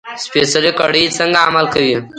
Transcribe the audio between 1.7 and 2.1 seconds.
کوي.